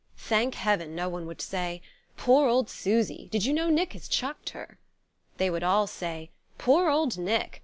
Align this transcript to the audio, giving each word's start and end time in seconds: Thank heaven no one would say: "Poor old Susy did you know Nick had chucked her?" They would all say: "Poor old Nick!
Thank 0.17 0.55
heaven 0.55 0.95
no 0.95 1.09
one 1.09 1.27
would 1.27 1.43
say: 1.43 1.83
"Poor 2.17 2.49
old 2.49 2.71
Susy 2.71 3.27
did 3.29 3.45
you 3.45 3.53
know 3.53 3.69
Nick 3.69 3.93
had 3.93 4.09
chucked 4.09 4.49
her?" 4.49 4.79
They 5.37 5.51
would 5.51 5.61
all 5.61 5.85
say: 5.85 6.31
"Poor 6.57 6.89
old 6.89 7.19
Nick! 7.19 7.59